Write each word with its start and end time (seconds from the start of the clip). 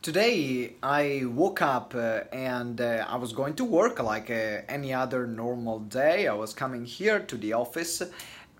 Today 0.00 0.74
I 0.80 1.24
woke 1.26 1.60
up 1.60 1.92
uh, 1.92 2.20
and 2.32 2.80
uh, 2.80 3.04
I 3.08 3.16
was 3.16 3.32
going 3.32 3.54
to 3.54 3.64
work 3.64 4.00
like 4.00 4.30
uh, 4.30 4.62
any 4.68 4.94
other 4.94 5.26
normal 5.26 5.80
day. 5.80 6.28
I 6.28 6.34
was 6.34 6.54
coming 6.54 6.84
here 6.84 7.18
to 7.18 7.36
the 7.36 7.54
office 7.54 8.00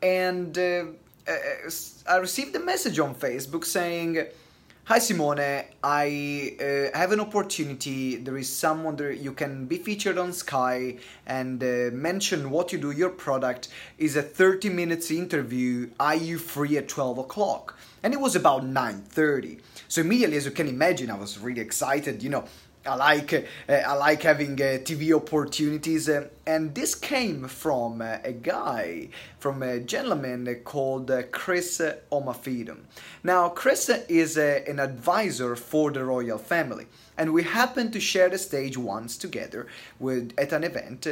and 0.03 0.59
uh, 0.59 0.87
uh, 1.29 1.71
I 2.09 2.17
received 2.17 2.57
a 2.57 2.59
message 2.59 2.99
on 2.99 3.15
Facebook 3.15 3.65
saying, 3.65 4.27
Hi 4.89 4.99
Simone, 5.01 5.65
I 5.85 6.57
uh, 6.59 6.99
have 6.99 7.13
an 7.13 7.21
opportunity. 7.21 8.17
There 8.17 8.39
is 8.39 8.49
someone 8.49 8.97
that 8.97 9.19
you 9.19 9.35
can 9.35 9.67
be 9.67 9.77
featured 9.77 10.17
on 10.17 10.33
Sky 10.33 10.97
and 11.27 11.61
mention 11.93 12.49
what 12.49 12.73
you 12.73 12.79
do, 12.79 12.91
your 12.91 13.11
product 13.11 13.69
is 13.99 14.17
a 14.17 14.23
30 14.23 14.71
minutes 14.71 15.11
interview. 15.11 15.91
Are 16.01 16.15
you 16.15 16.39
free 16.39 16.79
at 16.79 16.89
12 16.89 17.19
o'clock? 17.19 17.79
And 18.03 18.15
it 18.15 18.21
was 18.21 18.35
about 18.35 18.65
9:30. 18.65 19.61
So 19.89 20.01
immediately, 20.01 20.39
as 20.39 20.47
you 20.47 20.53
can 20.53 20.69
imagine, 20.69 21.11
I 21.11 21.19
was 21.19 21.39
really 21.39 21.61
excited. 21.61 22.23
You 22.23 22.31
know, 22.31 22.45
I 22.89 22.95
like 22.95 23.35
uh, 23.35 23.73
I 23.73 23.95
like 23.95 24.23
having 24.23 24.55
uh, 24.55 24.79
TV 24.83 25.15
opportunities, 25.15 26.09
uh, 26.09 26.29
and 26.47 26.75
this 26.75 26.95
came 26.95 27.47
from 27.47 28.01
a 28.01 28.33
guy, 28.33 29.11
from 29.39 29.63
a 29.63 29.79
gentleman 29.79 30.53
called 30.65 31.13
Chris 31.31 31.83
Omafidum. 32.11 32.79
Now, 33.23 33.51
Chris 33.51 33.91
is 34.09 34.39
an 34.39 34.81
advisor 34.81 35.55
for 35.55 35.91
the 35.91 36.03
royal 36.05 36.39
family, 36.39 36.87
and 37.19 37.35
we 37.35 37.43
happened 37.43 37.93
to 37.93 38.01
share 38.01 38.31
the 38.31 38.39
stage 38.39 38.79
once 38.79 39.19
together 39.19 39.67
with 39.99 40.33
at 40.39 40.53
an 40.53 40.65
event 40.65 41.07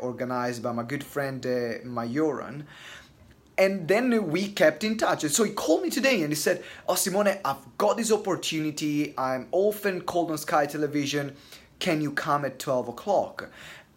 organized 0.00 0.62
by 0.62 0.72
my 0.72 0.82
good 0.82 1.02
friend 1.02 1.42
Majoran 1.42 2.64
and 3.62 3.86
then 3.86 4.28
we 4.28 4.48
kept 4.48 4.82
in 4.82 4.96
touch. 4.98 5.22
And 5.22 5.32
so 5.32 5.44
he 5.44 5.52
called 5.52 5.82
me 5.82 5.90
today 5.90 6.22
and 6.22 6.30
he 6.30 6.34
said, 6.34 6.64
Oh, 6.88 6.96
Simone, 6.96 7.38
I've 7.44 7.78
got 7.78 7.96
this 7.96 8.10
opportunity. 8.10 9.14
I'm 9.16 9.46
often 9.52 10.00
called 10.00 10.32
on 10.32 10.38
Sky 10.38 10.66
Television. 10.66 11.36
Can 11.78 12.00
you 12.00 12.10
come 12.10 12.44
at 12.44 12.58
12 12.58 12.88
o'clock? 12.88 13.50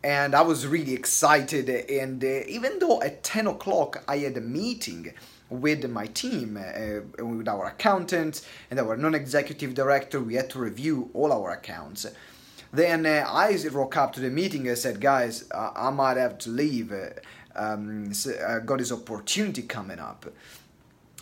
And 0.04 0.36
I 0.36 0.42
was 0.42 0.68
really 0.68 0.94
excited. 0.94 1.68
And 1.68 2.24
uh, 2.24 2.28
even 2.48 2.78
though 2.78 3.02
at 3.02 3.24
10 3.24 3.48
o'clock 3.48 4.04
I 4.08 4.18
had 4.18 4.38
a 4.38 4.42
meeting 4.42 5.14
with 5.50 5.90
my 5.90 6.06
team, 6.08 6.58
uh, 6.58 7.24
with 7.24 7.48
our 7.48 7.66
accountants 7.66 8.46
and 8.70 8.80
our 8.80 8.96
non 8.96 9.16
executive 9.16 9.74
director, 9.74 10.20
we 10.20 10.36
had 10.36 10.52
to 10.52 10.60
review 10.60 11.10
all 11.16 11.34
our 11.34 11.50
accounts. 11.50 12.06
Then 12.76 13.06
uh, 13.06 13.26
I 13.28 13.58
rock 13.72 13.96
up 13.98 14.14
to 14.14 14.20
the 14.20 14.30
meeting 14.30 14.68
and 14.68 14.78
said, 14.78 15.00
Guys, 15.00 15.50
I 15.54 15.90
might 15.92 16.18
have 16.18 16.38
to 16.40 16.50
leave 16.50 16.92
um, 17.56 18.12
uh, 18.46 18.60
got 18.60 18.80
his 18.80 18.92
opportunity 18.92 19.62
coming 19.62 20.00
up. 20.00 20.26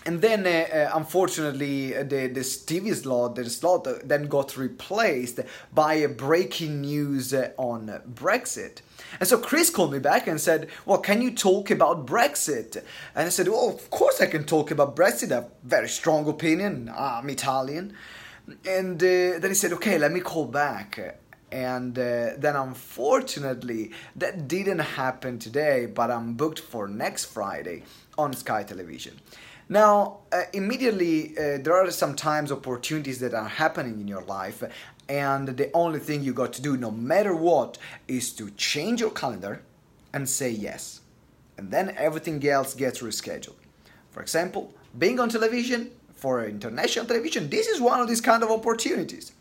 And 0.05 0.21
then, 0.21 0.45
uh, 0.45 0.75
uh, 0.75 0.97
unfortunately, 0.97 1.95
uh, 1.95 2.03
the, 2.03 2.27
the 2.27 2.41
TV 2.41 2.93
slot, 2.93 3.35
the 3.35 3.49
slot 3.49 3.87
then 4.03 4.27
got 4.27 4.57
replaced 4.57 5.39
by 5.73 5.93
a 5.93 6.09
breaking 6.09 6.81
news 6.81 7.33
uh, 7.33 7.51
on 7.55 8.01
Brexit. 8.13 8.81
And 9.19 9.29
so 9.29 9.38
Chris 9.38 9.69
called 9.69 9.93
me 9.93 9.99
back 9.99 10.27
and 10.27 10.41
said, 10.41 10.67
Well, 10.85 10.97
can 10.97 11.21
you 11.21 11.31
talk 11.31 11.71
about 11.71 12.05
Brexit? 12.05 12.83
And 13.15 13.27
I 13.27 13.29
said, 13.29 13.47
Well, 13.47 13.69
of 13.69 13.89
course 13.91 14.19
I 14.19 14.25
can 14.25 14.43
talk 14.43 14.71
about 14.71 14.95
Brexit. 14.95 15.31
I 15.31 15.35
have 15.35 15.45
a 15.45 15.51
very 15.63 15.88
strong 15.88 16.27
opinion. 16.27 16.91
I'm 16.93 17.29
Italian. 17.29 17.93
And 18.67 19.01
uh, 19.01 19.39
then 19.39 19.49
he 19.49 19.53
said, 19.53 19.71
Okay, 19.73 19.97
let 19.97 20.11
me 20.11 20.19
call 20.19 20.47
back 20.47 20.99
and 21.53 21.97
uh, 21.99 22.31
then 22.37 22.55
unfortunately 22.55 23.91
that 24.15 24.47
didn't 24.47 24.79
happen 24.79 25.37
today 25.37 25.85
but 25.85 26.09
i'm 26.09 26.33
booked 26.33 26.59
for 26.59 26.87
next 26.87 27.25
friday 27.25 27.83
on 28.17 28.33
sky 28.33 28.63
television. 28.63 29.19
Now 29.69 30.19
uh, 30.31 30.43
immediately 30.53 31.37
uh, 31.37 31.57
there 31.57 31.75
are 31.75 31.89
sometimes 31.91 32.51
opportunities 32.51 33.19
that 33.19 33.33
are 33.33 33.47
happening 33.47 33.99
in 33.99 34.07
your 34.07 34.23
life 34.23 34.63
and 35.09 35.47
the 35.49 35.69
only 35.73 35.99
thing 35.99 36.23
you 36.23 36.33
got 36.33 36.53
to 36.53 36.61
do 36.61 36.77
no 36.77 36.91
matter 36.91 37.35
what 37.35 37.77
is 38.07 38.31
to 38.33 38.49
change 38.51 39.01
your 39.01 39.11
calendar 39.11 39.61
and 40.13 40.29
say 40.29 40.49
yes. 40.49 41.01
And 41.57 41.71
then 41.71 41.94
everything 41.97 42.45
else 42.47 42.73
gets 42.73 43.01
rescheduled. 43.01 43.55
For 44.11 44.22
example 44.22 44.73
being 44.97 45.19
on 45.19 45.29
television 45.29 45.91
for 46.13 46.45
international 46.45 47.05
television 47.05 47.49
this 47.49 47.67
is 47.67 47.81
one 47.81 47.99
of 47.99 48.07
these 48.07 48.22
kind 48.22 48.44
of 48.44 48.51
opportunities 48.51 49.31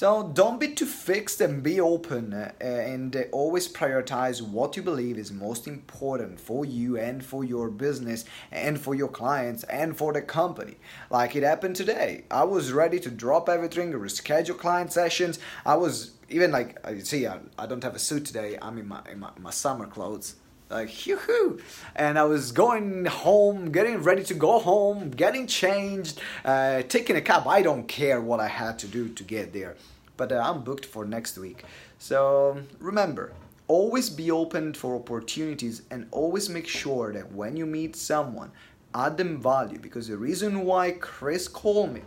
so 0.00 0.30
don't 0.32 0.58
be 0.58 0.68
too 0.68 0.86
fixed 0.86 1.42
and 1.42 1.62
be 1.62 1.78
open 1.78 2.32
uh, 2.32 2.52
and 2.58 3.22
always 3.32 3.70
prioritize 3.70 4.40
what 4.40 4.74
you 4.74 4.82
believe 4.82 5.18
is 5.18 5.30
most 5.30 5.68
important 5.68 6.40
for 6.40 6.64
you 6.64 6.96
and 6.96 7.22
for 7.22 7.44
your 7.44 7.68
business 7.68 8.24
and 8.50 8.80
for 8.80 8.94
your 8.94 9.08
clients 9.08 9.62
and 9.64 9.94
for 9.94 10.14
the 10.14 10.22
company. 10.22 10.76
Like 11.10 11.36
it 11.36 11.42
happened 11.42 11.76
today. 11.76 12.24
I 12.30 12.44
was 12.44 12.72
ready 12.72 12.98
to 12.98 13.10
drop 13.10 13.50
everything, 13.50 13.92
reschedule 13.92 14.56
client 14.56 14.90
sessions. 14.90 15.38
I 15.66 15.74
was 15.74 16.12
even 16.30 16.50
like, 16.50 16.78
you 16.88 17.00
see, 17.00 17.26
I, 17.26 17.40
I 17.58 17.66
don't 17.66 17.84
have 17.84 17.94
a 17.94 17.98
suit 17.98 18.24
today. 18.24 18.56
I'm 18.62 18.78
in 18.78 18.88
my, 18.88 19.02
in 19.12 19.20
my, 19.20 19.32
my 19.38 19.50
summer 19.50 19.86
clothes 19.86 20.36
like 20.70 21.06
yoo 21.06 21.58
and 21.96 22.18
i 22.18 22.22
was 22.22 22.52
going 22.52 23.04
home 23.04 23.72
getting 23.72 23.98
ready 23.98 24.22
to 24.22 24.34
go 24.34 24.58
home 24.58 25.10
getting 25.10 25.46
changed 25.46 26.20
uh, 26.44 26.82
taking 26.82 27.16
a 27.16 27.20
cab. 27.20 27.46
I 27.46 27.62
don't 27.62 27.86
care 27.88 28.20
what 28.20 28.40
i 28.40 28.48
had 28.48 28.78
to 28.80 28.86
do 28.86 29.08
to 29.08 29.24
get 29.24 29.52
there 29.52 29.76
but 30.16 30.30
uh, 30.32 30.42
i'm 30.44 30.62
booked 30.62 30.86
for 30.86 31.04
next 31.04 31.36
week. 31.38 31.64
So 31.98 32.62
remember 32.78 33.32
always 33.66 34.10
be 34.10 34.30
open 34.30 34.74
for 34.74 34.96
opportunities 34.96 35.82
and 35.90 36.06
always 36.10 36.48
make 36.48 36.66
sure 36.66 37.12
that 37.12 37.32
when 37.32 37.56
you 37.56 37.66
meet 37.66 37.94
someone 37.94 38.50
add 38.94 39.16
them 39.16 39.40
value 39.40 39.78
because 39.78 40.08
the 40.08 40.16
reason 40.16 40.64
why 40.64 40.90
chris 40.90 41.46
called 41.46 41.94
me 41.94 42.02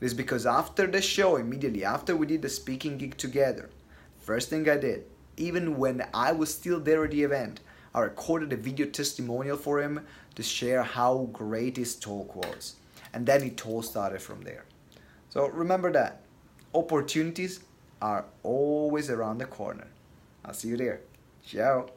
is 0.00 0.14
because 0.14 0.46
after 0.46 0.86
the 0.86 1.02
show 1.02 1.34
immediately 1.34 1.84
after 1.84 2.14
we 2.14 2.26
did 2.28 2.42
the 2.42 2.48
speaking 2.48 2.96
gig 2.96 3.16
together 3.16 3.68
first 4.20 4.48
thing 4.50 4.68
i 4.70 4.76
did 4.76 5.04
even 5.36 5.76
when 5.76 6.06
i 6.14 6.30
was 6.30 6.54
still 6.54 6.78
there 6.78 7.02
at 7.04 7.10
the 7.10 7.24
event 7.24 7.58
I 7.94 8.00
recorded 8.00 8.52
a 8.52 8.56
video 8.56 8.86
testimonial 8.86 9.56
for 9.56 9.80
him 9.80 10.06
to 10.36 10.42
share 10.42 10.82
how 10.82 11.28
great 11.32 11.76
his 11.76 11.96
talk 11.96 12.36
was. 12.36 12.76
And 13.12 13.26
then 13.26 13.42
it 13.42 13.66
all 13.66 13.82
started 13.82 14.22
from 14.22 14.42
there. 14.42 14.64
So 15.28 15.48
remember 15.48 15.92
that 15.92 16.22
opportunities 16.74 17.60
are 18.00 18.24
always 18.42 19.10
around 19.10 19.38
the 19.38 19.46
corner. 19.46 19.88
I'll 20.44 20.54
see 20.54 20.68
you 20.68 20.76
there. 20.76 21.00
Ciao. 21.44 21.88